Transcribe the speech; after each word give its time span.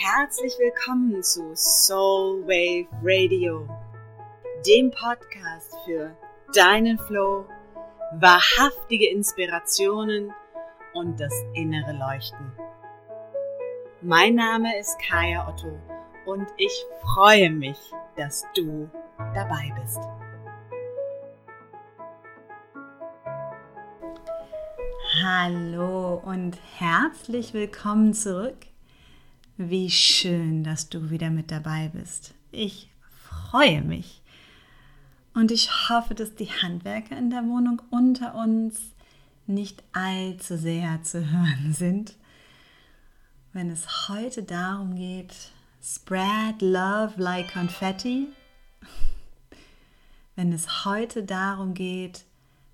herzlich 0.00 0.56
willkommen 0.60 1.24
zu 1.24 1.56
Soul 1.56 2.46
Wave 2.46 2.86
Radio, 3.02 3.66
dem 4.64 4.92
Podcast 4.92 5.74
für 5.84 6.16
deinen 6.54 7.00
Flow, 7.00 7.44
wahrhaftige 8.20 9.10
Inspirationen 9.10 10.32
und 10.94 11.18
das 11.18 11.34
innere 11.54 11.92
Leuchten. 11.94 12.52
Mein 14.00 14.36
Name 14.36 14.78
ist 14.78 14.96
Kaya 15.00 15.48
Otto 15.48 15.76
und 16.26 16.46
ich 16.58 16.86
freue 17.02 17.50
mich, 17.50 17.78
dass 18.16 18.44
du 18.54 18.88
dabei 19.34 19.74
bist. 19.82 19.98
Hallo 25.24 26.22
und 26.24 26.56
herzlich 26.76 27.52
willkommen 27.52 28.14
zurück 28.14 28.67
wie 29.58 29.90
schön, 29.90 30.62
dass 30.62 30.88
du 30.88 31.10
wieder 31.10 31.30
mit 31.30 31.50
dabei 31.50 31.90
bist. 31.92 32.32
Ich 32.52 32.88
freue 33.10 33.82
mich. 33.82 34.22
Und 35.34 35.50
ich 35.50 35.88
hoffe, 35.88 36.14
dass 36.14 36.34
die 36.36 36.50
Handwerker 36.50 37.18
in 37.18 37.30
der 37.30 37.44
Wohnung 37.44 37.82
unter 37.90 38.34
uns 38.36 38.80
nicht 39.46 39.82
allzu 39.92 40.56
sehr 40.56 41.02
zu 41.02 41.30
hören 41.30 41.74
sind, 41.74 42.14
wenn 43.52 43.70
es 43.70 44.08
heute 44.08 44.44
darum 44.44 44.94
geht, 44.94 45.34
spread 45.82 46.60
love 46.60 47.14
like 47.16 47.52
confetti. 47.52 48.28
Wenn 50.36 50.52
es 50.52 50.84
heute 50.84 51.24
darum 51.24 51.74
geht, 51.74 52.24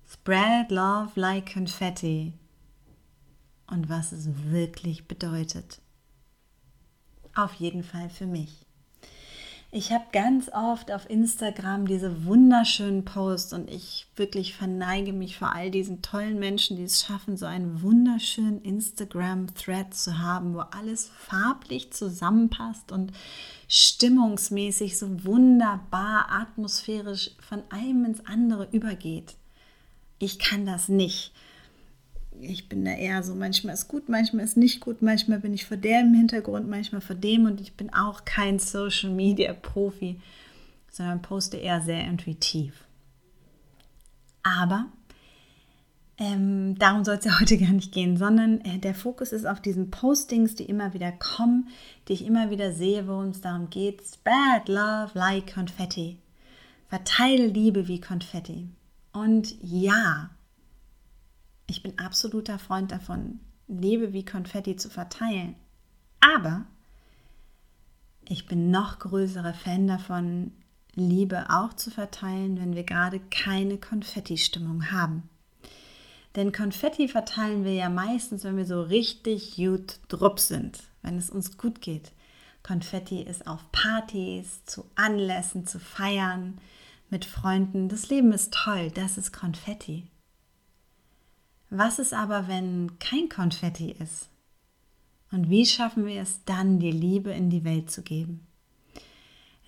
spread 0.07 0.69
love 0.69 1.19
like 1.19 1.51
confetti 1.51 2.33
und 3.67 3.89
was 3.89 4.11
es 4.11 4.27
wirklich 4.51 5.07
bedeutet 5.07 5.79
auf 7.35 7.53
jeden 7.55 7.83
Fall 7.83 8.09
für 8.09 8.25
mich. 8.25 8.65
Ich 9.77 9.91
habe 9.91 10.05
ganz 10.13 10.49
oft 10.53 10.89
auf 10.89 11.09
Instagram 11.09 11.85
diese 11.85 12.25
wunderschönen 12.25 13.03
Posts 13.03 13.51
und 13.51 13.69
ich 13.69 14.07
wirklich 14.15 14.55
verneige 14.55 15.11
mich 15.11 15.37
vor 15.37 15.53
all 15.53 15.69
diesen 15.69 16.01
tollen 16.01 16.39
Menschen, 16.39 16.77
die 16.77 16.83
es 16.83 17.03
schaffen, 17.03 17.35
so 17.35 17.45
einen 17.45 17.81
wunderschönen 17.81 18.61
Instagram-Thread 18.61 19.93
zu 19.93 20.19
haben, 20.19 20.53
wo 20.53 20.59
alles 20.59 21.11
farblich 21.17 21.91
zusammenpasst 21.91 22.93
und 22.93 23.11
stimmungsmäßig 23.67 24.97
so 24.97 25.25
wunderbar 25.25 26.27
atmosphärisch 26.31 27.31
von 27.41 27.61
einem 27.69 28.05
ins 28.05 28.25
andere 28.25 28.69
übergeht. 28.71 29.35
Ich 30.19 30.39
kann 30.39 30.65
das 30.65 30.87
nicht 30.87 31.33
ich 32.41 32.69
bin 32.69 32.85
da 32.85 32.91
eher 32.91 33.23
so, 33.23 33.35
manchmal 33.35 33.73
ist 33.73 33.87
gut, 33.87 34.09
manchmal 34.09 34.45
ist 34.45 34.57
nicht 34.57 34.79
gut, 34.79 35.01
manchmal 35.01 35.39
bin 35.39 35.53
ich 35.53 35.65
vor 35.65 35.77
dem 35.77 36.13
Hintergrund, 36.13 36.69
manchmal 36.69 37.01
vor 37.01 37.15
dem 37.15 37.45
und 37.45 37.61
ich 37.61 37.73
bin 37.73 37.93
auch 37.93 38.25
kein 38.25 38.59
Social 38.59 39.09
Media 39.09 39.53
Profi, 39.53 40.19
sondern 40.91 41.21
poste 41.21 41.57
eher 41.57 41.81
sehr 41.81 42.05
intuitiv. 42.05 42.85
Aber 44.43 44.85
ähm, 46.17 46.77
darum 46.79 47.03
soll 47.03 47.15
es 47.15 47.25
ja 47.25 47.39
heute 47.39 47.57
gar 47.57 47.71
nicht 47.71 47.91
gehen, 47.91 48.17
sondern 48.17 48.61
äh, 48.61 48.79
der 48.79 48.95
Fokus 48.95 49.31
ist 49.31 49.45
auf 49.45 49.59
diesen 49.59 49.91
Postings, 49.91 50.55
die 50.55 50.65
immer 50.65 50.93
wieder 50.93 51.11
kommen, 51.11 51.69
die 52.07 52.13
ich 52.13 52.25
immer 52.25 52.49
wieder 52.51 52.71
sehe, 52.71 53.07
worum 53.07 53.29
es 53.29 53.41
darum 53.41 53.69
geht. 53.69 54.01
Spread 54.01 54.67
love 54.67 55.11
like 55.13 55.53
Konfetti. 55.53 56.19
Verteile 56.87 57.47
Liebe 57.47 57.87
wie 57.87 57.99
Konfetti. 57.99 58.69
Und 59.11 59.55
ja, 59.61 60.29
ich 61.67 61.83
bin 61.83 61.97
absoluter 61.99 62.59
Freund 62.59 62.91
davon, 62.91 63.39
Liebe 63.67 64.13
wie 64.13 64.25
Konfetti 64.25 64.75
zu 64.75 64.89
verteilen. 64.89 65.55
Aber 66.19 66.65
ich 68.27 68.47
bin 68.47 68.71
noch 68.71 68.99
größerer 68.99 69.53
Fan 69.53 69.87
davon, 69.87 70.51
Liebe 70.93 71.49
auch 71.49 71.73
zu 71.73 71.91
verteilen, 71.91 72.57
wenn 72.59 72.75
wir 72.75 72.83
gerade 72.83 73.19
keine 73.19 73.77
Konfetti-Stimmung 73.77 74.91
haben. 74.91 75.29
Denn 76.35 76.51
Konfetti 76.51 77.07
verteilen 77.07 77.63
wir 77.63 77.73
ja 77.73 77.89
meistens, 77.89 78.43
wenn 78.43 78.57
wir 78.57 78.65
so 78.65 78.81
richtig 78.81 79.55
gut 79.55 79.99
drupp 80.07 80.39
sind, 80.39 80.83
wenn 81.01 81.17
es 81.17 81.29
uns 81.29 81.57
gut 81.57 81.81
geht. 81.81 82.11
Konfetti 82.63 83.21
ist 83.21 83.47
auf 83.47 83.71
Partys, 83.71 84.65
zu 84.65 84.85
Anlässen, 84.95 85.67
zu 85.67 85.79
Feiern, 85.79 86.57
mit 87.09 87.25
Freunden. 87.25 87.89
Das 87.89 88.09
Leben 88.09 88.31
ist 88.33 88.53
toll, 88.53 88.91
das 88.91 89.17
ist 89.17 89.31
Konfetti. 89.31 90.07
Was 91.69 91.99
ist 91.99 92.13
aber, 92.13 92.47
wenn 92.47 92.99
kein 92.99 93.29
Konfetti 93.29 93.91
ist? 93.91 94.29
Und 95.31 95.49
wie 95.49 95.65
schaffen 95.65 96.05
wir 96.05 96.21
es 96.21 96.45
dann, 96.45 96.79
die 96.79 96.91
Liebe 96.91 97.31
in 97.31 97.49
die 97.49 97.63
Welt 97.63 97.91
zu 97.91 98.03
geben? 98.03 98.45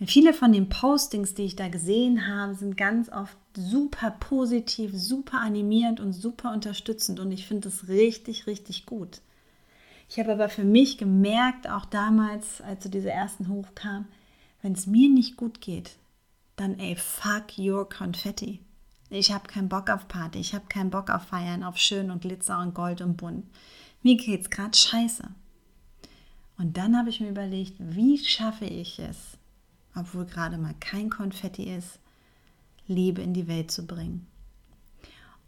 Viele 0.06 0.32
von 0.34 0.54
den 0.54 0.70
Postings, 0.70 1.34
die 1.34 1.44
ich 1.44 1.56
da 1.56 1.70
gesehen 1.70 2.28
habe, 2.28 2.54
sind 2.54 2.78
ganz 2.78 3.10
oft 3.10 3.36
super 3.56 4.12
positiv, 4.12 4.92
super 4.94 5.42
animierend 5.42 6.00
und 6.00 6.14
super 6.14 6.54
unterstützend 6.54 7.20
und 7.20 7.32
ich 7.32 7.48
finde 7.48 7.70
das 7.70 7.88
richtig, 7.88 8.46
richtig 8.46 8.86
gut. 8.86 9.22
Ich 10.08 10.20
habe 10.20 10.32
aber 10.32 10.50
für 10.50 10.64
mich 10.64 11.00
gemerkt, 11.00 11.68
auch 11.68 11.86
damals, 11.86 12.62
als 12.62 12.84
so 12.84 12.90
diese 12.90 13.10
ersten 13.10 13.50
hochkamen, 13.50 14.08
wenn 14.62 14.74
es 14.74 14.86
mir 14.86 15.10
nicht 15.10 15.36
gut 15.36 15.62
geht, 15.62 15.98
dann 16.56 16.78
ey, 16.80 16.96
fuck 16.96 17.58
your 17.58 17.90
Konfetti. 17.90 18.60
Ich 19.10 19.32
habe 19.32 19.48
keinen 19.48 19.70
Bock 19.70 19.90
auf 19.90 20.08
Party, 20.08 20.40
ich 20.40 20.54
habe 20.54 20.66
keinen 20.68 20.90
Bock 20.90 21.10
auf 21.10 21.24
Feiern, 21.24 21.64
auf 21.64 21.78
Schön 21.78 22.12
und 22.12 22.22
Glitzer 22.22 22.60
und 22.60 22.74
Gold 22.74 23.02
und 23.02 23.16
Bunt. 23.18 23.46
Mir 24.04 24.18
geht's 24.18 24.50
gerade 24.50 24.78
scheiße. 24.78 25.30
Und 26.58 26.76
dann 26.78 26.98
habe 26.98 27.10
ich 27.10 27.20
mir 27.20 27.30
überlegt, 27.30 27.76
wie 27.80 28.18
schaffe 28.18 28.66
ich 28.66 29.00
es, 29.00 29.38
obwohl 29.96 30.26
gerade 30.26 30.58
mal 30.58 30.76
kein 30.80 31.10
Konfetti 31.10 31.64
ist, 31.64 32.00
Liebe 32.88 33.22
in 33.22 33.34
die 33.34 33.48
Welt 33.48 33.72
zu 33.72 33.86
bringen. 33.86 34.28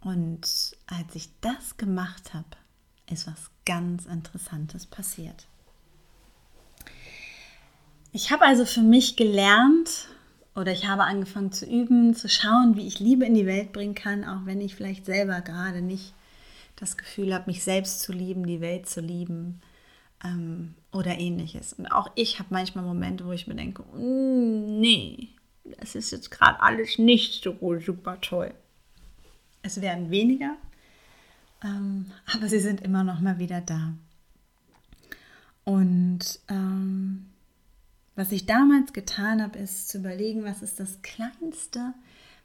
Und 0.02 0.78
als 0.88 1.16
ich 1.16 1.30
das 1.42 1.78
gemacht 1.78 2.34
habe, 2.34 2.48
ist 3.10 3.28
was 3.28 3.50
ganz 3.66 4.06
Interessantes 4.06 4.86
passiert. 4.86 5.48
Ich 8.12 8.32
habe 8.32 8.46
also 8.46 8.66
für 8.66 8.82
mich 8.82 9.16
gelernt, 9.16 10.08
oder 10.60 10.74
ich 10.74 10.88
habe 10.88 11.04
angefangen 11.04 11.54
zu 11.54 11.66
üben, 11.66 12.14
zu 12.14 12.28
schauen, 12.28 12.76
wie 12.76 12.86
ich 12.86 13.00
Liebe 13.00 13.26
in 13.26 13.34
die 13.34 13.46
Welt 13.46 13.72
bringen 13.72 13.96
kann, 13.96 14.26
auch 14.26 14.46
wenn 14.46 14.60
ich 14.60 14.76
vielleicht 14.76 15.06
selber 15.06 15.40
gerade 15.40 15.82
nicht 15.82 16.14
das 16.76 16.98
Gefühl 16.98 17.34
habe, 17.34 17.46
mich 17.48 17.64
selbst 17.64 18.02
zu 18.02 18.12
lieben, 18.12 18.46
die 18.46 18.60
Welt 18.60 18.88
zu 18.88 19.00
lieben 19.00 19.62
ähm, 20.24 20.76
oder 20.92 21.18
ähnliches. 21.18 21.74
Und 21.74 21.88
auch 21.88 22.12
ich 22.16 22.40
habe 22.40 22.50
manchmal 22.52 22.84
Momente, 22.84 23.26
wo 23.26 23.32
ich 23.32 23.48
mir 23.48 23.56
denke, 23.56 23.84
mm, 23.84 24.80
nee, 24.82 25.30
das 25.80 25.96
ist 25.96 26.12
jetzt 26.12 26.30
gerade 26.30 26.62
alles 26.62 26.98
nicht 26.98 27.42
so 27.42 27.56
super 27.80 28.20
toll. 28.20 28.54
Es 29.62 29.80
werden 29.82 30.12
weniger, 30.12 30.56
ähm, 31.64 32.12
aber 32.34 32.50
sie 32.50 32.60
sind 32.60 32.82
immer 32.82 33.06
noch 33.06 33.22
mal 33.22 33.40
wieder 33.40 33.62
da. 33.62 33.94
Und 35.64 36.40
ähm, 36.50 37.28
was 38.20 38.34
ich 38.34 38.46
damals 38.46 38.92
getan 38.92 39.42
habe, 39.42 39.58
ist 39.60 39.88
zu 39.88 40.00
überlegen, 40.00 40.44
was 40.44 40.62
ist 40.62 40.78
das 40.82 41.02
Kleinste, 41.02 41.94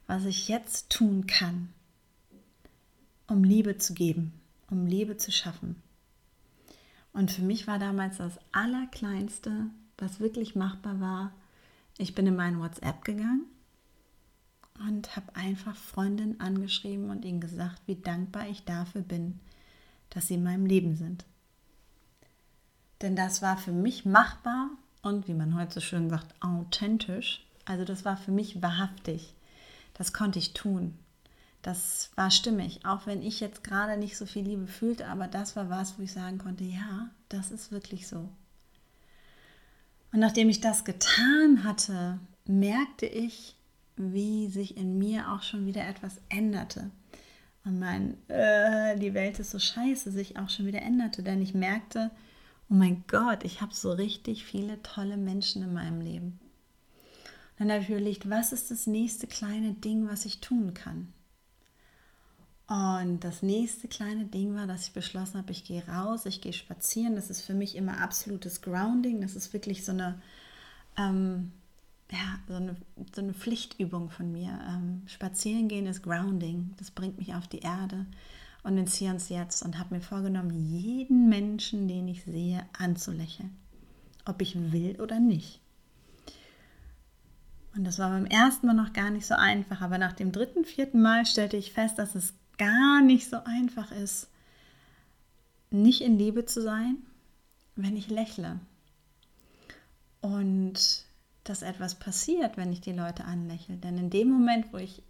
was 0.07 0.25
ich 0.25 0.47
jetzt 0.47 0.89
tun 0.89 1.27
kann, 1.27 1.69
um 3.27 3.43
Liebe 3.43 3.77
zu 3.77 3.93
geben, 3.93 4.33
um 4.71 4.87
Liebe 4.87 5.17
zu 5.17 5.33
schaffen. 5.33 5.83
Und 7.12 7.33
für 7.33 7.43
mich 7.43 7.67
war 7.67 7.81
damals 7.81 8.19
das 8.19 8.39
Allerkleinste, 8.53 9.67
was 9.99 10.21
wirklich 10.21 10.55
machbar 10.55 11.01
war, 11.01 11.33
ich 11.99 12.15
bin 12.15 12.29
in 12.29 12.37
meinen 12.37 12.61
WhatsApp 12.61 13.05
gegangen 13.05 13.47
und 14.79 15.17
habe 15.17 15.35
einfach 15.35 15.75
Freundinnen 15.75 16.39
angeschrieben 16.39 17.11
und 17.11 17.25
ihnen 17.25 17.41
gesagt, 17.41 17.83
wie 17.87 17.97
dankbar 17.97 18.47
ich 18.47 18.65
dafür 18.65 19.03
bin, 19.03 19.41
dass 20.11 20.29
sie 20.29 20.35
in 20.35 20.45
meinem 20.45 20.67
Leben 20.67 20.95
sind. 20.95 21.25
Denn 23.03 23.17
das 23.17 23.43
war 23.43 23.56
für 23.56 23.73
mich 23.73 24.05
machbar 24.05 24.70
und, 25.05 25.29
wie 25.29 25.35
man 25.35 25.56
heute 25.56 25.75
so 25.75 25.81
schön 25.81 26.11
sagt, 26.11 26.35
authentisch. 26.41 27.45
Also 27.65 27.85
das 27.85 28.05
war 28.05 28.17
für 28.17 28.33
mich 28.33 28.62
wahrhaftig. 28.62 29.35
Das 29.95 30.12
konnte 30.12 30.39
ich 30.39 30.55
tun. 30.55 30.99
Das 31.62 32.11
war 32.15 32.31
stimmig, 32.31 32.85
auch 32.85 33.06
wenn 33.06 33.23
ich 33.23 33.41
jetzt 33.41 33.65
gerade 33.65 33.97
nicht 33.97 34.19
so 34.19 34.27
viel 34.27 34.45
Liebe 34.45 34.67
fühlte, 34.67 35.06
aber 35.09 35.29
das 35.29 35.56
war 35.56 35.71
was, 35.71 35.99
wo 35.99 36.03
ich 36.03 36.12
sagen 36.12 36.37
konnte, 36.37 36.62
ja, 36.65 37.09
das 37.31 37.51
ist 37.51 37.73
wirklich 37.73 38.06
so. 38.06 38.29
Und 40.12 40.21
nachdem 40.21 40.51
ich 40.51 40.61
das 40.61 40.85
getan 40.85 41.65
hatte, 41.65 42.19
merkte 42.45 43.06
ich, 43.06 43.56
wie 43.97 44.49
sich 44.49 44.77
in 44.77 44.99
mir 44.99 45.33
auch 45.33 45.43
schon 45.43 45.65
wieder 45.65 45.89
etwas 45.89 46.21
änderte. 46.29 46.91
Und 47.65 47.79
mein, 47.79 48.17
äh, 48.29 48.99
die 48.99 49.15
Welt 49.15 49.39
ist 49.39 49.51
so 49.51 49.59
scheiße, 49.59 50.11
sich 50.11 50.39
auch 50.39 50.51
schon 50.51 50.67
wieder 50.67 50.83
änderte, 50.83 51.23
denn 51.23 51.41
ich 51.41 51.55
merkte, 51.55 52.11
oh 52.70 52.75
mein 52.75 53.05
Gott, 53.06 53.44
ich 53.44 53.61
habe 53.61 53.75
so 53.75 53.93
richtig 53.93 54.44
viele 54.44 54.82
tolle 54.82 55.16
Menschen 55.16 55.62
in 55.62 55.72
meinem 55.72 56.00
Leben. 56.00 56.40
dann 57.58 57.70
habe 57.70 57.82
ich 57.82 57.90
überlegt, 57.90 58.28
was 58.28 58.52
ist 58.52 58.70
das 58.70 58.87
nächste 58.87 59.26
kleine 59.26 59.75
Ding, 59.75 60.08
was 60.08 60.25
ich 60.25 60.40
tun 60.40 60.75
kann? 60.75 61.12
Und 62.66 63.20
das 63.20 63.43
nächste 63.43 63.88
kleine 63.88 64.25
Ding 64.25 64.55
war, 64.55 64.66
dass 64.66 64.87
ich 64.88 64.94
beschlossen 64.94 65.38
habe, 65.38 65.52
ich 65.52 65.64
gehe 65.64 65.87
raus, 65.87 66.25
ich 66.25 66.40
gehe 66.40 66.55
spazieren. 66.55 67.14
Das 67.14 67.28
ist 67.28 67.43
für 67.43 67.52
mich 67.52 67.76
immer 67.76 68.00
absolutes 68.00 68.62
Grounding. 68.62 69.20
Das 69.20 69.37
ist 69.37 69.52
wirklich 69.52 69.84
so 69.84 69.93
eine, 69.93 70.20
ähm, 70.96 71.52
ja, 72.10 72.38
so 72.49 72.55
eine, 72.55 72.76
so 73.14 73.20
eine 73.20 73.34
Pflichtübung 73.34 74.08
von 74.08 74.32
mir. 74.32 74.58
Ähm, 74.67 75.02
spazieren 75.06 75.69
gehen 75.69 75.87
ist 75.87 76.02
Grounding. 76.02 76.75
Das 76.78 76.90
bringt 76.90 77.19
mich 77.19 77.34
auf 77.34 77.46
die 77.46 77.60
Erde 77.60 78.06
und 78.64 78.78
ins 78.78 78.96
Hier 78.96 79.11
und 79.11 79.28
Jetzt 79.28 79.62
und 79.62 79.78
habe 79.78 79.94
mir 79.94 80.00
vorgenommen, 80.00 80.50
jeden 80.50 81.28
Menschen, 81.28 81.87
den 81.87 82.08
ich 82.08 82.25
sehe, 82.25 82.66
anzulächeln. 82.76 83.56
Ob 84.25 84.43
ich 84.43 84.72
will 84.72 85.00
oder 85.00 85.20
nicht. 85.20 85.61
Und 87.76 87.84
das 87.84 87.99
war 87.99 88.11
beim 88.11 88.26
ersten 88.26 88.66
Mal 88.66 88.75
noch 88.75 88.93
gar 88.93 89.11
nicht 89.11 89.26
so 89.26 89.34
einfach, 89.34 89.82
aber 89.82 89.99
nach 89.99 90.12
dem 90.12 90.32
dritten, 90.32 90.64
vierten 90.64 91.02
Mal 91.02 91.26
stellte 91.26 91.56
ich 91.56 91.72
fest, 91.72 91.99
dass 91.99 92.14
es 92.14 92.34
gar 92.56 93.02
nicht 93.02 93.28
so 93.28 93.37
einfach 93.44 93.93
ist, 93.93 94.28
nicht 95.70 96.00
in 96.00 96.19
Liebe 96.19 96.46
zu 96.46 96.62
sein, 96.62 96.99
wenn 97.76 97.96
ich 97.96 98.08
lächle. 98.08 98.60
Und 100.20 101.05
dass 101.43 101.62
etwas 101.62 101.96
passiert, 101.96 102.56
wenn 102.56 102.72
ich 102.72 102.81
die 102.81 102.93
Leute 102.93 103.25
anlächle. 103.25 103.76
Denn 103.76 103.99
in 103.99 104.08
dem 104.08 104.31
Moment, 104.31 104.72
wo 104.72 104.78
ich 104.78 105.02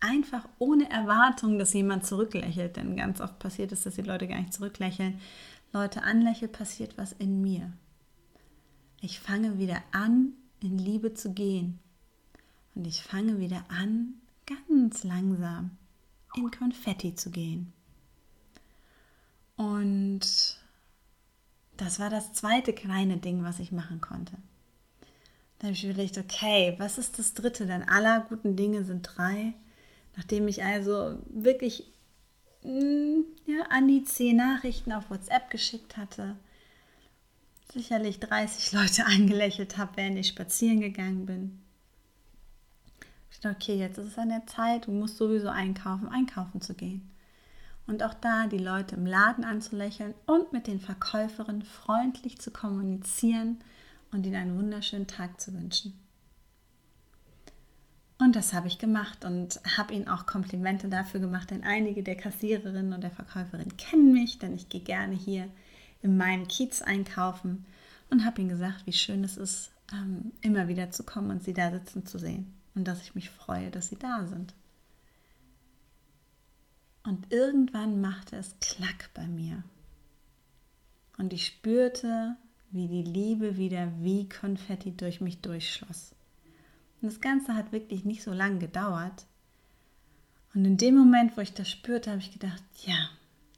einfach 0.00 0.48
ohne 0.58 0.90
Erwartung, 0.90 1.58
dass 1.58 1.72
jemand 1.72 2.06
zurücklächelt, 2.06 2.76
denn 2.76 2.96
ganz 2.96 3.20
oft 3.20 3.38
passiert 3.38 3.72
es, 3.72 3.82
dass 3.82 3.94
die 3.94 4.02
Leute 4.02 4.26
gar 4.26 4.38
nicht 4.38 4.52
zurücklächeln, 4.52 5.20
Leute 5.72 6.02
anlächeln, 6.02 6.50
passiert 6.50 6.98
was 6.98 7.12
in 7.12 7.40
mir. 7.42 7.72
Ich 9.00 9.20
fange 9.20 9.58
wieder 9.58 9.82
an, 9.92 10.32
in 10.60 10.78
Liebe 10.78 11.14
zu 11.14 11.32
gehen. 11.32 11.78
Und 12.74 12.86
ich 12.86 13.02
fange 13.02 13.38
wieder 13.38 13.64
an, 13.68 14.14
ganz 14.46 15.04
langsam 15.04 15.76
in 16.34 16.50
Konfetti 16.50 17.14
zu 17.14 17.30
gehen. 17.30 17.72
Und 19.56 20.20
das 21.76 21.98
war 21.98 22.10
das 22.10 22.32
zweite 22.32 22.72
kleine 22.72 23.18
Ding, 23.18 23.42
was 23.42 23.58
ich 23.58 23.72
machen 23.72 24.00
konnte. 24.00 24.32
Da 25.58 25.66
habe 25.66 25.74
ich 25.74 25.84
überlegt, 25.84 26.16
okay, 26.16 26.74
was 26.78 26.96
ist 26.96 27.18
das 27.18 27.34
dritte? 27.34 27.66
Denn 27.66 27.82
aller 27.82 28.20
guten 28.20 28.56
Dinge 28.56 28.84
sind 28.84 29.02
drei. 29.02 29.54
Nachdem 30.16 30.48
ich 30.48 30.62
also 30.62 31.18
wirklich 31.28 31.84
mm, 32.62 33.20
ja, 33.46 33.62
an 33.70 33.88
die 33.88 34.04
zehn 34.04 34.36
Nachrichten 34.36 34.92
auf 34.92 35.10
WhatsApp 35.10 35.50
geschickt 35.50 35.96
hatte, 35.96 36.36
sicherlich 37.72 38.20
30 38.20 38.72
Leute 38.80 39.06
angelächelt 39.06 39.78
habe, 39.78 39.92
während 39.96 40.18
ich 40.18 40.28
spazieren 40.28 40.80
gegangen 40.80 41.26
bin, 41.26 41.60
okay, 43.48 43.76
jetzt 43.76 43.98
ist 43.98 44.08
es 44.08 44.18
an 44.18 44.28
der 44.28 44.46
Zeit, 44.46 44.86
du 44.86 44.92
musst 44.92 45.16
sowieso 45.16 45.48
einkaufen, 45.48 46.08
einkaufen 46.08 46.60
zu 46.60 46.74
gehen. 46.74 47.10
Und 47.86 48.02
auch 48.02 48.14
da 48.14 48.46
die 48.46 48.58
Leute 48.58 48.96
im 48.96 49.06
Laden 49.06 49.44
anzulächeln 49.44 50.14
und 50.26 50.52
mit 50.52 50.66
den 50.66 50.80
Verkäuferinnen 50.80 51.62
freundlich 51.62 52.38
zu 52.38 52.50
kommunizieren 52.50 53.58
und 54.12 54.26
ihnen 54.26 54.36
einen 54.36 54.58
wunderschönen 54.58 55.06
Tag 55.06 55.40
zu 55.40 55.52
wünschen. 55.54 55.98
Und 58.20 58.36
das 58.36 58.52
habe 58.52 58.68
ich 58.68 58.78
gemacht 58.78 59.24
und 59.24 59.60
habe 59.78 59.94
ihnen 59.94 60.06
auch 60.06 60.26
Komplimente 60.26 60.88
dafür 60.88 61.20
gemacht, 61.20 61.50
denn 61.50 61.64
einige 61.64 62.02
der 62.02 62.16
Kassiererinnen 62.16 62.92
und 62.92 63.00
der 63.00 63.10
Verkäuferinnen 63.10 63.78
kennen 63.78 64.12
mich, 64.12 64.38
denn 64.38 64.54
ich 64.54 64.68
gehe 64.68 64.82
gerne 64.82 65.14
hier 65.14 65.48
in 66.02 66.18
meinem 66.18 66.46
Kiez 66.46 66.82
einkaufen 66.82 67.64
und 68.10 68.26
habe 68.26 68.42
ihnen 68.42 68.50
gesagt, 68.50 68.82
wie 68.84 68.92
schön 68.92 69.24
es 69.24 69.38
ist, 69.38 69.70
ähm, 69.90 70.32
immer 70.42 70.68
wieder 70.68 70.90
zu 70.90 71.02
kommen 71.02 71.30
und 71.30 71.42
sie 71.42 71.54
da 71.54 71.70
sitzen 71.70 72.04
zu 72.04 72.18
sehen 72.18 72.52
und 72.74 72.86
dass 72.86 73.00
ich 73.00 73.14
mich 73.14 73.30
freue, 73.30 73.70
dass 73.70 73.88
sie 73.88 73.98
da 73.98 74.26
sind. 74.26 74.52
Und 77.04 77.32
irgendwann 77.32 78.02
machte 78.02 78.36
es 78.36 78.54
Klack 78.60 79.08
bei 79.14 79.26
mir. 79.26 79.64
Und 81.16 81.32
ich 81.32 81.46
spürte, 81.46 82.36
wie 82.70 82.86
die 82.86 83.02
Liebe 83.02 83.56
wieder 83.56 83.90
wie 84.00 84.28
Konfetti 84.28 84.94
durch 84.94 85.22
mich 85.22 85.40
durchschloss. 85.40 86.14
Und 87.00 87.10
das 87.12 87.20
Ganze 87.20 87.54
hat 87.54 87.72
wirklich 87.72 88.04
nicht 88.04 88.22
so 88.22 88.32
lange 88.32 88.58
gedauert. 88.58 89.26
Und 90.54 90.64
in 90.64 90.76
dem 90.76 90.96
Moment, 90.96 91.36
wo 91.36 91.40
ich 91.40 91.54
das 91.54 91.70
spürte, 91.70 92.10
habe 92.10 92.20
ich 92.20 92.32
gedacht, 92.32 92.62
ja, 92.84 93.08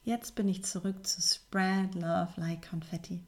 jetzt 0.03 0.35
bin 0.35 0.47
ich 0.47 0.63
zurück 0.63 1.05
zu 1.05 1.21
Spread 1.21 1.95
Love 1.95 2.33
Like 2.37 2.69
Confetti. 2.69 3.21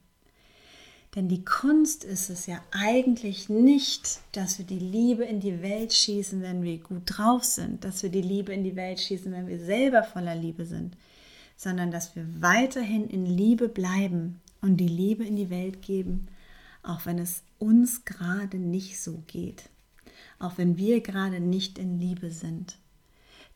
Denn 1.14 1.28
die 1.28 1.44
Kunst 1.44 2.04
ist 2.04 2.28
es 2.28 2.46
ja 2.46 2.60
eigentlich 2.72 3.48
nicht, 3.48 4.20
dass 4.32 4.58
wir 4.58 4.66
die 4.66 4.78
Liebe 4.78 5.24
in 5.24 5.40
die 5.40 5.62
Welt 5.62 5.94
schießen, 5.94 6.42
wenn 6.42 6.62
wir 6.62 6.76
gut 6.78 7.04
drauf 7.06 7.42
sind, 7.42 7.84
dass 7.84 8.02
wir 8.02 8.10
die 8.10 8.20
Liebe 8.20 8.52
in 8.52 8.64
die 8.64 8.76
Welt 8.76 9.00
schießen, 9.00 9.32
wenn 9.32 9.46
wir 9.46 9.58
selber 9.58 10.04
voller 10.04 10.34
Liebe 10.34 10.66
sind, 10.66 10.94
sondern 11.56 11.90
dass 11.90 12.14
wir 12.14 12.26
weiterhin 12.40 13.08
in 13.08 13.24
Liebe 13.24 13.68
bleiben 13.68 14.42
und 14.60 14.76
die 14.76 14.88
Liebe 14.88 15.24
in 15.24 15.36
die 15.36 15.48
Welt 15.48 15.80
geben, 15.80 16.28
auch 16.82 17.06
wenn 17.06 17.18
es 17.18 17.42
uns 17.58 18.04
gerade 18.04 18.58
nicht 18.58 19.00
so 19.00 19.22
geht, 19.26 19.70
auch 20.38 20.58
wenn 20.58 20.76
wir 20.76 21.00
gerade 21.00 21.40
nicht 21.40 21.78
in 21.78 21.98
Liebe 21.98 22.30
sind. 22.30 22.76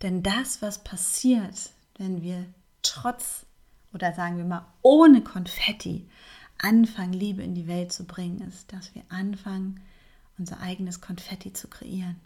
Denn 0.03 0.23
das, 0.23 0.63
was 0.63 0.83
passiert, 0.83 1.71
wenn 1.99 2.23
wir 2.23 2.47
trotz 2.83 3.45
oder 3.93 4.15
sagen 4.15 4.39
wir 4.39 4.45
mal 4.45 4.67
ohne 4.83 5.23
Konfetti 5.23 6.09
anfangen, 6.59 7.13
Liebe 7.13 7.43
in 7.43 7.55
die 7.55 7.67
Welt 7.67 7.93
zu 7.93 8.05
bringen, 8.05 8.41
ist, 8.41 8.73
dass 8.73 8.95
wir 8.95 9.03
anfangen, 9.09 9.81
unser 10.39 10.61
eigenes 10.61 11.01
Konfetti 11.01 11.53
zu 11.53 11.69
kreieren. 11.69 12.17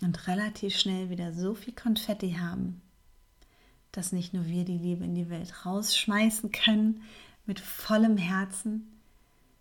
Und 0.00 0.26
relativ 0.26 0.76
schnell 0.76 1.10
wieder 1.10 1.32
so 1.32 1.54
viel 1.54 1.74
Konfetti 1.74 2.34
haben, 2.34 2.80
dass 3.92 4.12
nicht 4.12 4.34
nur 4.34 4.46
wir 4.46 4.64
die 4.64 4.78
Liebe 4.78 5.04
in 5.04 5.14
die 5.14 5.30
Welt 5.30 5.64
rausschmeißen 5.64 6.50
können 6.50 7.02
mit 7.46 7.60
vollem 7.60 8.16
Herzen, 8.16 8.88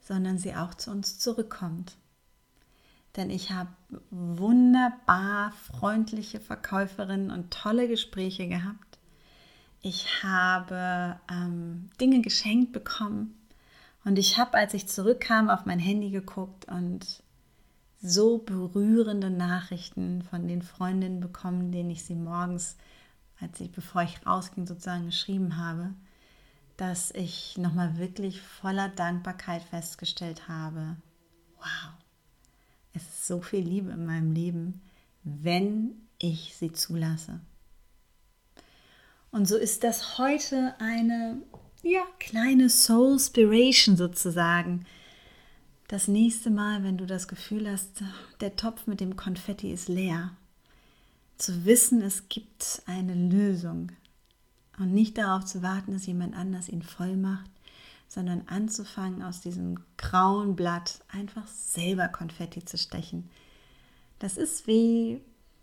sondern 0.01 0.37
sie 0.37 0.55
auch 0.55 0.73
zu 0.73 0.91
uns 0.91 1.19
zurückkommt. 1.19 1.95
Denn 3.15 3.29
ich 3.29 3.51
habe 3.51 3.69
wunderbar 4.09 5.51
freundliche 5.51 6.39
Verkäuferinnen 6.39 7.29
und 7.31 7.51
tolle 7.51 7.87
Gespräche 7.87 8.47
gehabt. 8.47 8.99
Ich 9.81 10.23
habe 10.23 11.19
ähm, 11.29 11.89
Dinge 11.99 12.21
geschenkt 12.21 12.71
bekommen. 12.71 13.35
Und 14.05 14.17
ich 14.17 14.37
habe, 14.37 14.57
als 14.57 14.73
ich 14.73 14.87
zurückkam, 14.87 15.49
auf 15.49 15.65
mein 15.65 15.79
Handy 15.79 16.09
geguckt 16.09 16.65
und 16.65 17.23
so 18.01 18.39
berührende 18.39 19.29
Nachrichten 19.29 20.23
von 20.23 20.47
den 20.47 20.61
Freundinnen 20.61 21.19
bekommen, 21.19 21.71
denen 21.71 21.91
ich 21.91 22.03
sie 22.03 22.15
morgens, 22.15 22.77
als 23.39 23.59
ich, 23.59 23.71
bevor 23.71 24.01
ich 24.03 24.25
rausging, 24.25 24.65
sozusagen 24.65 25.05
geschrieben 25.05 25.57
habe, 25.57 25.93
dass 26.77 27.11
ich 27.11 27.57
nochmal 27.57 27.97
wirklich 27.97 28.41
voller 28.41 28.89
Dankbarkeit 28.89 29.61
festgestellt 29.61 30.47
habe, 30.47 30.95
wow, 31.57 31.93
es 32.93 33.03
ist 33.03 33.27
so 33.27 33.41
viel 33.41 33.61
Liebe 33.61 33.91
in 33.91 34.05
meinem 34.05 34.33
Leben, 34.33 34.81
wenn 35.23 35.93
ich 36.19 36.55
sie 36.55 36.71
zulasse. 36.71 37.39
Und 39.31 39.47
so 39.47 39.55
ist 39.55 39.83
das 39.83 40.17
heute 40.17 40.75
eine 40.79 41.41
ja, 41.83 42.03
kleine 42.19 42.69
Soul 42.69 43.19
Spiration 43.19 43.95
sozusagen. 43.95 44.85
Das 45.87 46.07
nächste 46.07 46.49
Mal, 46.49 46.83
wenn 46.83 46.97
du 46.97 47.05
das 47.05 47.27
Gefühl 47.27 47.69
hast, 47.69 48.03
der 48.39 48.55
Topf 48.55 48.87
mit 48.87 48.99
dem 48.99 49.15
Konfetti 49.15 49.71
ist 49.71 49.89
leer, 49.89 50.31
zu 51.37 51.65
wissen, 51.65 52.01
es 52.01 52.29
gibt 52.29 52.83
eine 52.85 53.15
Lösung 53.15 53.91
und 54.77 54.93
nicht 54.93 55.17
darauf 55.17 55.45
zu 55.45 55.61
warten, 55.61 55.93
dass 55.93 56.05
jemand 56.05 56.35
anders 56.35 56.69
ihn 56.69 56.83
voll 56.83 57.15
macht, 57.15 57.49
sondern 58.11 58.43
anzufangen, 58.47 59.23
aus 59.23 59.39
diesem 59.39 59.79
grauen 59.97 60.55
Blatt 60.55 60.99
einfach 61.07 61.47
selber 61.47 62.07
Konfetti 62.09 62.65
zu 62.65 62.77
stechen. 62.77 63.29
Das 64.19 64.37
ist 64.37 64.67
wie 64.67 65.21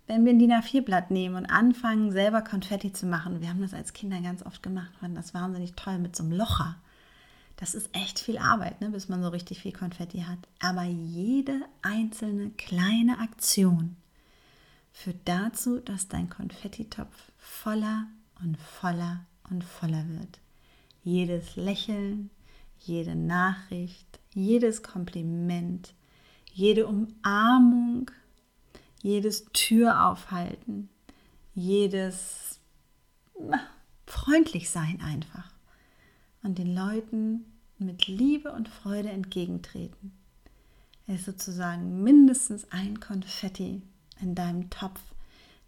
wenn 0.08 0.24
wir 0.24 0.32
ein 0.32 0.38
DIN 0.38 0.52
A4-Blatt 0.52 1.10
nehmen 1.10 1.36
und 1.36 1.46
anfangen, 1.46 2.10
selber 2.10 2.40
Konfetti 2.40 2.92
zu 2.92 3.06
machen, 3.06 3.42
wir 3.42 3.50
haben 3.50 3.60
das 3.60 3.74
als 3.74 3.92
Kinder 3.92 4.20
ganz 4.22 4.42
oft 4.44 4.62
gemacht, 4.62 4.90
fanden 4.98 5.16
das 5.16 5.34
wahnsinnig 5.34 5.74
toll 5.74 5.98
mit 5.98 6.16
so 6.16 6.24
einem 6.24 6.32
Locher. 6.32 6.76
Das 7.56 7.74
ist 7.74 7.90
echt 7.94 8.18
viel 8.18 8.38
Arbeit, 8.38 8.80
ne, 8.80 8.88
bis 8.88 9.08
man 9.08 9.22
so 9.22 9.28
richtig 9.28 9.60
viel 9.60 9.72
Konfetti 9.72 10.20
hat. 10.20 10.38
Aber 10.60 10.84
jede 10.84 11.60
einzelne 11.82 12.50
kleine 12.50 13.18
Aktion 13.18 13.96
führt 14.92 15.18
dazu, 15.26 15.80
dass 15.80 16.08
dein 16.08 16.30
Konfettitopf 16.30 17.30
voller 17.36 18.06
und 18.40 18.56
voller 18.56 19.26
und 19.50 19.62
voller 19.62 20.08
wird. 20.08 20.38
Jedes 21.04 21.56
Lächeln, 21.56 22.30
jede 22.80 23.14
Nachricht, 23.14 24.20
jedes 24.34 24.82
Kompliment, 24.82 25.94
jede 26.52 26.86
Umarmung 26.86 28.10
jedes 29.02 29.46
Tür 29.52 30.06
aufhalten, 30.06 30.88
jedes 31.54 32.60
freundlich 34.06 34.70
sein 34.70 35.00
einfach 35.00 35.52
und 36.42 36.58
den 36.58 36.74
Leuten 36.74 37.44
mit 37.78 38.06
Liebe 38.06 38.52
und 38.52 38.68
Freude 38.68 39.10
entgegentreten. 39.10 40.12
Es 41.06 41.20
ist 41.20 41.26
sozusagen 41.26 42.02
mindestens 42.02 42.70
ein 42.70 43.00
Konfetti 43.00 43.82
in 44.20 44.34
deinem 44.34 44.68
Topf, 44.68 45.00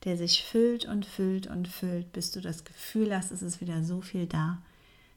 der 0.05 0.17
sich 0.17 0.43
füllt 0.43 0.87
und 0.87 1.07
füllt 1.07 1.47
und 1.47 1.69
füllt, 1.69 2.12
bis 2.12 2.33
du 2.33 2.40
das 2.40 2.64
Gefühl 2.64 3.17
hast, 3.17 3.31
es 3.31 3.43
ist 3.43 3.61
wieder 3.61 3.85
so 3.85 4.00
viel 4.00 4.26
da, 4.26 4.61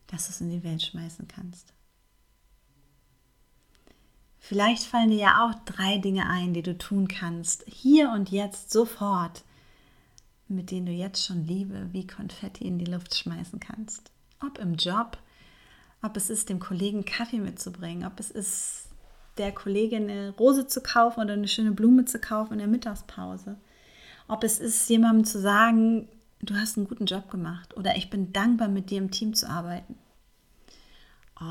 dass 0.08 0.28
du 0.28 0.34
es 0.34 0.42
in 0.42 0.50
die 0.50 0.64
Welt 0.64 0.84
schmeißen 0.84 1.28
kannst. 1.28 1.73
Vielleicht 4.46 4.84
fallen 4.84 5.10
dir 5.10 5.20
ja 5.20 5.46
auch 5.46 5.54
drei 5.64 6.00
Dinge 6.00 6.28
ein, 6.28 6.54
die 6.54 6.64
du 6.64 6.78
tun 6.78 7.08
kannst, 7.08 7.64
hier 7.66 8.10
und 8.10 8.30
jetzt 8.30 8.72
sofort, 8.72 9.42
mit 10.50 10.70
denen 10.70 10.86
du 10.86 10.92
jetzt 10.92 11.24
schon 11.24 11.48
Liebe 11.48 11.88
wie 11.94 12.06
Konfetti 12.06 12.68
in 12.68 12.78
die 12.78 12.92
Luft 12.92 13.16
schmeißen 13.16 13.62
kannst. 13.62 14.12
Ob 14.46 14.58
im 14.58 14.76
Job, 14.76 15.18
ob 16.02 16.18
es 16.18 16.30
ist, 16.30 16.50
dem 16.50 16.60
Kollegen 16.60 17.06
Kaffee 17.06 17.40
mitzubringen, 17.40 18.06
ob 18.06 18.20
es 18.20 18.32
ist, 18.32 18.90
der 19.38 19.54
Kollegin 19.54 20.10
eine 20.10 20.32
Rose 20.32 20.68
zu 20.68 20.82
kaufen 20.82 21.22
oder 21.22 21.36
eine 21.36 21.48
schöne 21.48 21.72
Blume 21.72 22.04
zu 22.04 22.20
kaufen 22.20 22.52
in 22.52 22.60
der 22.60 22.68
Mittagspause. 22.68 23.56
Ob 24.28 24.44
es 24.44 24.60
ist, 24.60 24.90
jemandem 24.90 25.24
zu 25.24 25.40
sagen, 25.40 26.10
du 26.42 26.56
hast 26.56 26.76
einen 26.76 26.90
guten 26.90 27.06
Job 27.06 27.32
gemacht 27.32 27.78
oder 27.78 27.96
ich 27.96 28.10
bin 28.10 28.34
dankbar, 28.34 28.68
mit 28.68 28.90
dir 28.90 28.98
im 28.98 29.10
Team 29.10 29.36
zu 29.36 29.50
arbeiten 29.50 29.96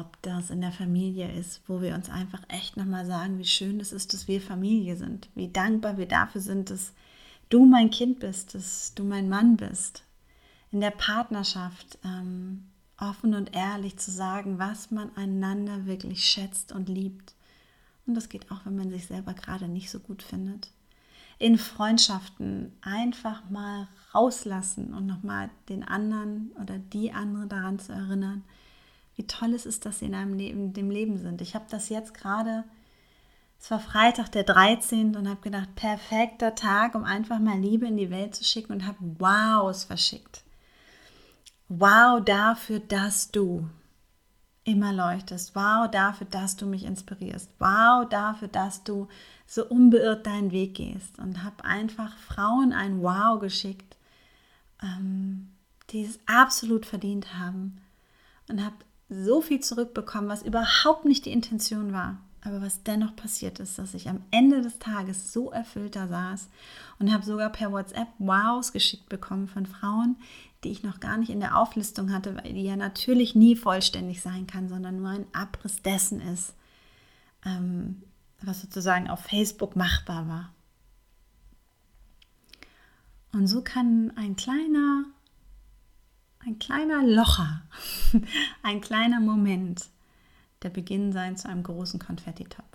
ob 0.00 0.20
das 0.22 0.50
in 0.50 0.60
der 0.60 0.72
Familie 0.72 1.30
ist, 1.32 1.62
wo 1.66 1.80
wir 1.80 1.94
uns 1.94 2.08
einfach 2.08 2.42
echt 2.48 2.76
nochmal 2.76 3.06
sagen, 3.06 3.38
wie 3.38 3.44
schön 3.44 3.80
es 3.80 3.92
ist, 3.92 4.12
dass 4.12 4.28
wir 4.28 4.40
Familie 4.40 4.96
sind, 4.96 5.28
wie 5.34 5.48
dankbar 5.48 5.96
wir 5.96 6.06
dafür 6.06 6.40
sind, 6.40 6.70
dass 6.70 6.92
du 7.48 7.64
mein 7.64 7.90
Kind 7.90 8.20
bist, 8.20 8.54
dass 8.54 8.94
du 8.94 9.04
mein 9.04 9.28
Mann 9.28 9.56
bist. 9.56 10.04
In 10.70 10.80
der 10.80 10.90
Partnerschaft 10.90 11.98
ähm, 12.04 12.64
offen 12.98 13.34
und 13.34 13.54
ehrlich 13.54 13.98
zu 13.98 14.10
sagen, 14.10 14.58
was 14.58 14.90
man 14.90 15.14
einander 15.16 15.86
wirklich 15.86 16.24
schätzt 16.24 16.72
und 16.72 16.88
liebt. 16.88 17.34
Und 18.06 18.14
das 18.14 18.28
geht 18.28 18.50
auch, 18.50 18.64
wenn 18.64 18.76
man 18.76 18.90
sich 18.90 19.06
selber 19.06 19.34
gerade 19.34 19.68
nicht 19.68 19.90
so 19.90 19.98
gut 20.00 20.22
findet. 20.22 20.70
In 21.38 21.58
Freundschaften 21.58 22.72
einfach 22.80 23.48
mal 23.50 23.88
rauslassen 24.14 24.94
und 24.94 25.06
nochmal 25.06 25.50
den 25.68 25.82
anderen 25.82 26.52
oder 26.60 26.78
die 26.78 27.12
andere 27.12 27.46
daran 27.46 27.78
zu 27.78 27.92
erinnern, 27.92 28.44
wie 29.16 29.26
toll 29.26 29.54
es 29.54 29.66
ist, 29.66 29.84
dass 29.86 29.98
sie 29.98 30.06
in 30.06 30.14
einem 30.14 30.34
Leben, 30.34 30.72
dem 30.72 30.90
Leben 30.90 31.18
sind. 31.18 31.40
Ich 31.40 31.54
habe 31.54 31.66
das 31.70 31.88
jetzt 31.88 32.14
gerade, 32.14 32.64
es 33.60 33.70
war 33.70 33.80
Freitag 33.80 34.30
der 34.32 34.44
13. 34.44 35.16
und 35.16 35.28
habe 35.28 35.40
gedacht, 35.40 35.74
perfekter 35.74 36.54
Tag, 36.54 36.94
um 36.94 37.04
einfach 37.04 37.38
mal 37.38 37.58
Liebe 37.58 37.86
in 37.86 37.96
die 37.96 38.10
Welt 38.10 38.34
zu 38.34 38.44
schicken 38.44 38.72
und 38.72 38.86
habe 38.86 38.98
Wows 39.00 39.84
verschickt. 39.84 40.42
Wow 41.68 42.22
dafür, 42.24 42.80
dass 42.80 43.30
du 43.30 43.68
immer 44.64 44.92
leuchtest. 44.92 45.54
Wow 45.54 45.90
dafür, 45.90 46.26
dass 46.30 46.56
du 46.56 46.66
mich 46.66 46.84
inspirierst. 46.84 47.50
Wow 47.58 48.08
dafür, 48.08 48.48
dass 48.48 48.84
du 48.84 49.08
so 49.46 49.64
unbeirrt 49.66 50.26
deinen 50.26 50.52
Weg 50.52 50.74
gehst. 50.74 51.18
Und 51.18 51.42
habe 51.42 51.64
einfach 51.64 52.16
Frauen 52.18 52.72
ein 52.72 53.02
Wow 53.02 53.40
geschickt, 53.40 53.96
ähm, 54.82 55.50
die 55.90 56.04
es 56.04 56.20
absolut 56.26 56.86
verdient 56.86 57.38
haben. 57.38 57.80
Und 58.48 58.64
habe 58.64 58.76
so 59.12 59.40
viel 59.40 59.60
zurückbekommen, 59.60 60.28
was 60.28 60.42
überhaupt 60.42 61.04
nicht 61.04 61.26
die 61.26 61.32
Intention 61.32 61.92
war. 61.92 62.18
Aber 62.44 62.60
was 62.60 62.82
dennoch 62.82 63.14
passiert 63.14 63.60
ist, 63.60 63.78
dass 63.78 63.94
ich 63.94 64.08
am 64.08 64.24
Ende 64.32 64.62
des 64.62 64.80
Tages 64.80 65.32
so 65.32 65.52
erfüllt 65.52 65.94
da 65.94 66.08
saß 66.08 66.48
und 66.98 67.12
habe 67.12 67.24
sogar 67.24 67.50
per 67.50 67.70
WhatsApp 67.70 68.08
Wows 68.18 68.72
geschickt 68.72 69.08
bekommen 69.08 69.46
von 69.46 69.66
Frauen, 69.66 70.16
die 70.64 70.70
ich 70.70 70.82
noch 70.82 70.98
gar 70.98 71.16
nicht 71.18 71.30
in 71.30 71.38
der 71.38 71.56
Auflistung 71.56 72.12
hatte, 72.12 72.36
weil 72.36 72.52
die 72.52 72.64
ja 72.64 72.76
natürlich 72.76 73.36
nie 73.36 73.54
vollständig 73.54 74.22
sein 74.22 74.48
kann, 74.48 74.68
sondern 74.68 74.96
nur 74.96 75.10
ein 75.10 75.26
Abriss 75.32 75.82
dessen 75.82 76.20
ist, 76.20 76.54
ähm, 77.44 78.02
was 78.40 78.60
sozusagen 78.60 79.08
auf 79.08 79.20
Facebook 79.20 79.76
machbar 79.76 80.26
war. 80.28 80.52
Und 83.32 83.46
so 83.46 83.62
kann 83.62 84.12
ein 84.16 84.34
kleiner 84.36 85.04
ein 86.44 86.58
kleiner 86.58 87.02
Locher, 87.02 87.62
ein 88.62 88.80
kleiner 88.80 89.20
Moment 89.20 89.86
der 90.62 90.70
Beginn 90.70 91.12
sein 91.12 91.36
zu 91.36 91.48
einem 91.48 91.62
großen 91.62 91.98
Konfettitopf. 92.00 92.66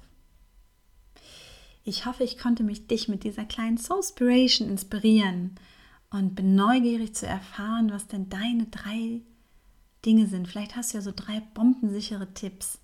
Ich 1.84 2.06
hoffe, 2.06 2.24
ich 2.24 2.38
konnte 2.38 2.64
mich 2.64 2.88
dich 2.88 3.08
mit 3.08 3.24
dieser 3.24 3.46
kleinen 3.46 3.78
Soulspiration 3.78 4.70
inspirieren 4.70 5.56
und 6.10 6.36
bin 6.36 6.56
neugierig 6.56 7.16
zu 7.16 7.26
erfahren, 7.26 7.92
was 7.92 8.08
denn 8.08 8.30
deine 8.30 8.66
drei 8.66 9.22
Dinge 10.06 10.28
sind. 10.28 10.48
Vielleicht 10.48 10.76
hast 10.76 10.94
du 10.94 10.98
ja 10.98 11.02
so 11.02 11.14
drei 11.16 11.42
bombensichere 11.54 12.34
Tipps. 12.34 12.80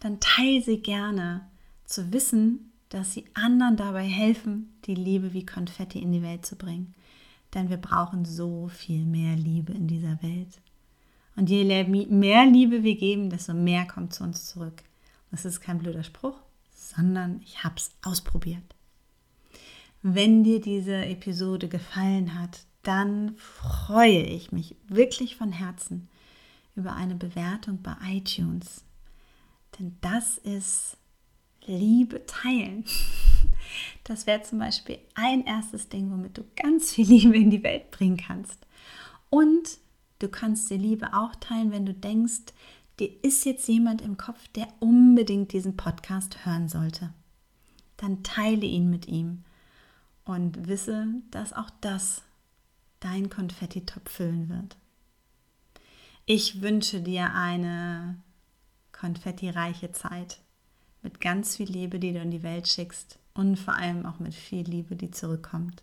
Dann 0.00 0.20
teile 0.20 0.62
sie 0.62 0.78
gerne, 0.78 1.46
zu 1.84 2.12
wissen, 2.12 2.72
dass 2.88 3.12
sie 3.12 3.26
anderen 3.34 3.76
dabei 3.76 4.04
helfen, 4.04 4.72
die 4.86 4.94
Liebe 4.94 5.32
wie 5.32 5.44
Konfetti 5.44 5.98
in 5.98 6.12
die 6.12 6.22
Welt 6.22 6.46
zu 6.46 6.56
bringen. 6.56 6.94
Denn 7.54 7.68
wir 7.68 7.78
brauchen 7.78 8.24
so 8.24 8.68
viel 8.68 9.04
mehr 9.04 9.36
Liebe 9.36 9.72
in 9.72 9.88
dieser 9.88 10.22
Welt. 10.22 10.60
Und 11.36 11.48
je 11.48 11.64
mehr 11.84 12.46
Liebe 12.46 12.82
wir 12.82 12.96
geben, 12.96 13.30
desto 13.30 13.54
mehr 13.54 13.86
kommt 13.86 14.14
zu 14.14 14.24
uns 14.24 14.46
zurück. 14.46 14.82
Das 15.30 15.44
ist 15.44 15.60
kein 15.60 15.78
blöder 15.78 16.02
Spruch, 16.02 16.38
sondern 16.74 17.40
ich 17.44 17.64
habe 17.64 17.76
es 17.76 17.90
ausprobiert. 18.02 18.74
Wenn 20.02 20.44
dir 20.44 20.60
diese 20.60 20.96
Episode 20.96 21.68
gefallen 21.68 22.38
hat, 22.38 22.64
dann 22.82 23.36
freue 23.36 24.22
ich 24.22 24.52
mich 24.52 24.74
wirklich 24.88 25.36
von 25.36 25.52
Herzen 25.52 26.08
über 26.74 26.94
eine 26.94 27.14
Bewertung 27.14 27.82
bei 27.82 27.94
iTunes. 28.06 28.84
Denn 29.78 29.96
das 30.00 30.38
ist 30.38 30.96
Liebe 31.66 32.24
teilen. 32.26 32.84
Das 34.04 34.26
wäre 34.26 34.42
zum 34.42 34.58
Beispiel 34.58 34.98
ein 35.14 35.44
erstes 35.44 35.88
Ding, 35.88 36.10
womit 36.10 36.38
du 36.38 36.44
ganz 36.56 36.92
viel 36.92 37.06
Liebe 37.06 37.36
in 37.36 37.50
die 37.50 37.62
Welt 37.62 37.90
bringen 37.90 38.16
kannst. 38.16 38.66
Und 39.28 39.78
du 40.18 40.28
kannst 40.28 40.70
die 40.70 40.76
Liebe 40.76 41.14
auch 41.14 41.34
teilen, 41.36 41.70
wenn 41.70 41.86
du 41.86 41.94
denkst, 41.94 42.52
dir 42.98 43.10
ist 43.22 43.44
jetzt 43.44 43.68
jemand 43.68 44.02
im 44.02 44.16
Kopf, 44.16 44.48
der 44.48 44.68
unbedingt 44.80 45.52
diesen 45.52 45.76
Podcast 45.76 46.44
hören 46.44 46.68
sollte. 46.68 47.12
Dann 47.96 48.22
teile 48.22 48.66
ihn 48.66 48.90
mit 48.90 49.06
ihm 49.06 49.44
und 50.24 50.68
wisse, 50.68 51.06
dass 51.30 51.52
auch 51.52 51.70
das 51.80 52.22
dein 53.00 53.30
Konfettitopf 53.30 54.10
füllen 54.10 54.48
wird. 54.48 54.76
Ich 56.26 56.62
wünsche 56.62 57.00
dir 57.00 57.34
eine 57.34 58.18
konfettireiche 58.92 59.92
Zeit 59.92 60.40
mit 61.02 61.20
ganz 61.20 61.56
viel 61.56 61.70
Liebe, 61.70 61.98
die 61.98 62.12
du 62.12 62.20
in 62.20 62.30
die 62.30 62.42
Welt 62.42 62.68
schickst 62.68 63.18
und 63.40 63.58
vor 63.58 63.74
allem 63.74 64.04
auch 64.04 64.18
mit 64.18 64.34
viel 64.34 64.68
Liebe, 64.68 64.96
die 64.96 65.10
zurückkommt. 65.10 65.82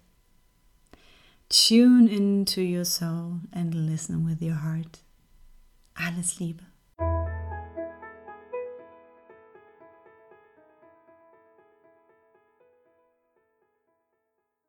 Tune 1.49 2.07
into 2.07 2.61
your 2.61 2.85
soul 2.85 3.39
and 3.51 3.73
listen 3.73 4.27
with 4.27 4.39
your 4.41 4.61
heart. 4.61 4.99
Alles 5.95 6.39
Liebe. 6.39 6.63